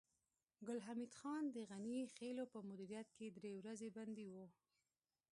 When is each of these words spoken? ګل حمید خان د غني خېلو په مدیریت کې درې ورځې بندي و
ګل 0.67 0.79
حمید 0.87 1.11
خان 1.19 1.43
د 1.55 1.57
غني 1.69 1.99
خېلو 2.15 2.43
په 2.53 2.59
مدیریت 2.69 3.07
کې 3.17 3.27
درې 3.37 3.51
ورځې 3.59 3.89
بندي 3.97 4.27
و 4.33 4.35